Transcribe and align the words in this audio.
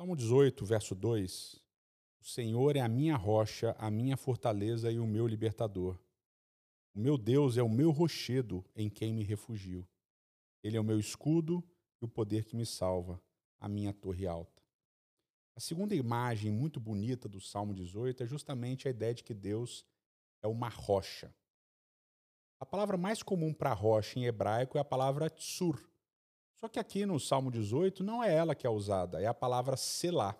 Salmo 0.00 0.16
18, 0.16 0.64
verso 0.64 0.94
2. 0.94 1.60
O 2.22 2.24
Senhor 2.24 2.74
é 2.74 2.80
a 2.80 2.88
minha 2.88 3.16
rocha, 3.16 3.76
a 3.78 3.90
minha 3.90 4.16
fortaleza 4.16 4.90
e 4.90 4.98
o 4.98 5.06
meu 5.06 5.26
libertador. 5.26 5.98
O 6.94 6.98
meu 6.98 7.18
Deus 7.18 7.58
é 7.58 7.62
o 7.62 7.68
meu 7.68 7.90
rochedo 7.90 8.64
em 8.74 8.88
quem 8.88 9.12
me 9.12 9.22
refugio. 9.22 9.86
Ele 10.64 10.78
é 10.78 10.80
o 10.80 10.84
meu 10.84 10.98
escudo 10.98 11.62
e 12.00 12.06
o 12.06 12.08
poder 12.08 12.46
que 12.46 12.56
me 12.56 12.64
salva, 12.64 13.20
a 13.60 13.68
minha 13.68 13.92
torre 13.92 14.26
alta. 14.26 14.62
A 15.54 15.60
segunda 15.60 15.94
imagem 15.94 16.50
muito 16.50 16.80
bonita 16.80 17.28
do 17.28 17.38
Salmo 17.38 17.74
18 17.74 18.22
é 18.22 18.26
justamente 18.26 18.88
a 18.88 18.90
ideia 18.90 19.12
de 19.12 19.22
que 19.22 19.34
Deus 19.34 19.84
é 20.42 20.48
uma 20.48 20.70
rocha. 20.70 21.30
A 22.58 22.64
palavra 22.64 22.96
mais 22.96 23.22
comum 23.22 23.52
para 23.52 23.74
rocha 23.74 24.18
em 24.18 24.24
hebraico 24.24 24.78
é 24.78 24.80
a 24.80 24.84
palavra 24.84 25.28
tsur, 25.28 25.89
só 26.60 26.68
que 26.68 26.78
aqui 26.78 27.06
no 27.06 27.18
Salmo 27.18 27.50
18 27.50 28.04
não 28.04 28.22
é 28.22 28.34
ela 28.34 28.54
que 28.54 28.66
é 28.66 28.70
usada, 28.70 29.20
é 29.20 29.26
a 29.26 29.32
palavra 29.32 29.76
selá. 29.76 30.38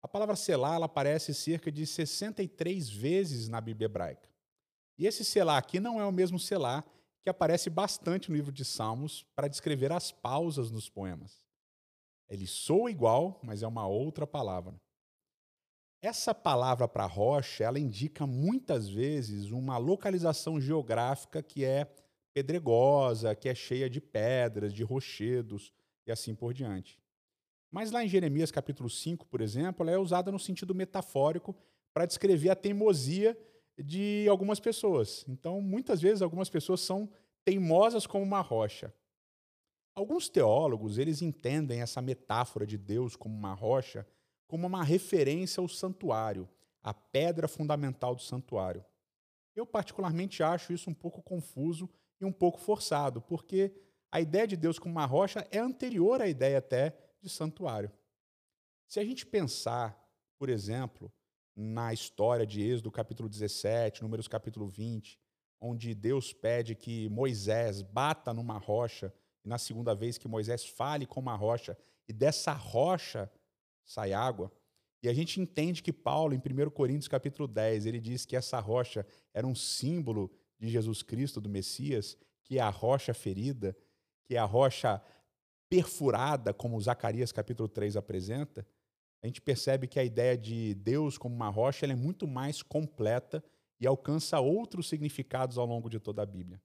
A 0.00 0.06
palavra 0.06 0.36
selá 0.36 0.76
ela 0.76 0.86
aparece 0.86 1.34
cerca 1.34 1.70
de 1.70 1.84
63 1.84 2.88
vezes 2.88 3.48
na 3.48 3.60
Bíblia 3.60 3.86
hebraica. 3.86 4.28
E 4.96 5.04
esse 5.04 5.24
selá 5.24 5.58
aqui 5.58 5.80
não 5.80 6.00
é 6.00 6.04
o 6.04 6.12
mesmo 6.12 6.38
selá 6.38 6.84
que 7.22 7.28
aparece 7.28 7.68
bastante 7.68 8.30
no 8.30 8.36
livro 8.36 8.52
de 8.52 8.64
Salmos 8.64 9.24
para 9.34 9.48
descrever 9.48 9.90
as 9.90 10.12
pausas 10.12 10.70
nos 10.70 10.88
poemas. 10.88 11.42
Ele 12.28 12.46
soa 12.46 12.88
igual, 12.88 13.40
mas 13.42 13.64
é 13.64 13.66
uma 13.66 13.86
outra 13.86 14.28
palavra. 14.28 14.80
Essa 16.00 16.32
palavra 16.32 16.86
para 16.86 17.04
rocha, 17.04 17.64
ela 17.64 17.80
indica 17.80 18.28
muitas 18.28 18.88
vezes 18.88 19.50
uma 19.50 19.76
localização 19.76 20.60
geográfica 20.60 21.42
que 21.42 21.64
é 21.64 21.92
pedregosa, 22.36 23.34
que 23.34 23.48
é 23.48 23.54
cheia 23.54 23.88
de 23.88 23.98
pedras, 23.98 24.74
de 24.74 24.82
rochedos 24.82 25.72
e 26.06 26.12
assim 26.12 26.34
por 26.34 26.52
diante. 26.52 27.00
Mas 27.70 27.90
lá 27.90 28.04
em 28.04 28.08
Jeremias 28.08 28.50
capítulo 28.50 28.90
5, 28.90 29.24
por 29.26 29.40
exemplo, 29.40 29.82
ela 29.82 29.96
é 29.96 29.98
usada 29.98 30.30
no 30.30 30.38
sentido 30.38 30.74
metafórico 30.74 31.56
para 31.94 32.04
descrever 32.04 32.50
a 32.50 32.54
teimosia 32.54 33.34
de 33.82 34.28
algumas 34.28 34.60
pessoas. 34.60 35.24
Então, 35.26 35.62
muitas 35.62 36.02
vezes 36.02 36.20
algumas 36.20 36.50
pessoas 36.50 36.82
são 36.82 37.08
teimosas 37.42 38.06
como 38.06 38.22
uma 38.22 38.42
rocha. 38.42 38.92
Alguns 39.94 40.28
teólogos, 40.28 40.98
eles 40.98 41.22
entendem 41.22 41.80
essa 41.80 42.02
metáfora 42.02 42.66
de 42.66 42.76
Deus 42.76 43.16
como 43.16 43.34
uma 43.34 43.54
rocha 43.54 44.06
como 44.46 44.66
uma 44.66 44.84
referência 44.84 45.60
ao 45.60 45.68
santuário, 45.68 46.48
a 46.82 46.94
pedra 46.94 47.48
fundamental 47.48 48.14
do 48.14 48.22
santuário. 48.22 48.84
Eu 49.54 49.66
particularmente 49.66 50.42
acho 50.42 50.72
isso 50.72 50.88
um 50.90 50.94
pouco 50.94 51.22
confuso 51.22 51.88
e 52.20 52.24
um 52.24 52.32
pouco 52.32 52.58
forçado, 52.58 53.20
porque 53.20 53.72
a 54.10 54.20
ideia 54.20 54.46
de 54.46 54.56
Deus 54.56 54.78
como 54.78 54.92
uma 54.94 55.06
rocha 55.06 55.46
é 55.50 55.58
anterior 55.58 56.20
à 56.20 56.28
ideia 56.28 56.58
até 56.58 56.96
de 57.20 57.28
santuário. 57.28 57.90
Se 58.86 59.00
a 59.00 59.04
gente 59.04 59.26
pensar, 59.26 59.98
por 60.38 60.48
exemplo, 60.48 61.12
na 61.54 61.92
história 61.92 62.46
de 62.46 62.62
Êxodo 62.62 62.90
capítulo 62.90 63.28
17, 63.28 64.02
Números 64.02 64.28
capítulo 64.28 64.66
20, 64.66 65.18
onde 65.60 65.94
Deus 65.94 66.32
pede 66.32 66.74
que 66.74 67.08
Moisés 67.08 67.82
bata 67.82 68.32
numa 68.32 68.58
rocha, 68.58 69.12
e 69.44 69.48
na 69.48 69.58
segunda 69.58 69.94
vez 69.94 70.18
que 70.18 70.28
Moisés 70.28 70.64
fale 70.64 71.06
com 71.06 71.20
uma 71.20 71.34
rocha, 71.34 71.76
e 72.08 72.12
dessa 72.12 72.52
rocha 72.52 73.30
sai 73.84 74.12
água, 74.12 74.52
e 75.02 75.08
a 75.08 75.14
gente 75.14 75.40
entende 75.40 75.82
que 75.82 75.92
Paulo, 75.92 76.34
em 76.34 76.38
1 76.38 76.70
Coríntios 76.70 77.08
capítulo 77.08 77.46
10, 77.46 77.86
ele 77.86 78.00
diz 78.00 78.24
que 78.24 78.36
essa 78.36 78.58
rocha 78.58 79.06
era 79.32 79.46
um 79.46 79.54
símbolo 79.54 80.30
de 80.58 80.68
Jesus 80.68 81.02
Cristo, 81.02 81.40
do 81.40 81.48
Messias, 81.48 82.16
que 82.42 82.58
é 82.58 82.62
a 82.62 82.70
rocha 82.70 83.12
ferida, 83.12 83.76
que 84.24 84.36
é 84.36 84.38
a 84.38 84.44
rocha 84.44 85.02
perfurada, 85.68 86.54
como 86.54 86.80
Zacarias 86.80 87.32
capítulo 87.32 87.68
3 87.68 87.96
apresenta, 87.96 88.66
a 89.22 89.26
gente 89.26 89.40
percebe 89.40 89.86
que 89.86 89.98
a 89.98 90.04
ideia 90.04 90.36
de 90.36 90.74
Deus 90.74 91.18
como 91.18 91.34
uma 91.34 91.48
rocha 91.48 91.84
é 91.86 91.94
muito 91.94 92.28
mais 92.28 92.62
completa 92.62 93.42
e 93.80 93.86
alcança 93.86 94.38
outros 94.38 94.88
significados 94.88 95.58
ao 95.58 95.66
longo 95.66 95.88
de 95.90 95.98
toda 95.98 96.22
a 96.22 96.26
Bíblia. 96.26 96.62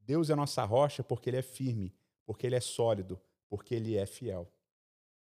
Deus 0.00 0.30
é 0.30 0.34
nossa 0.34 0.64
rocha 0.64 1.04
porque 1.04 1.30
ele 1.30 1.36
é 1.36 1.42
firme, 1.42 1.94
porque 2.24 2.46
ele 2.46 2.56
é 2.56 2.60
sólido, 2.60 3.20
porque 3.48 3.74
ele 3.74 3.96
é 3.96 4.06
fiel. 4.06 4.50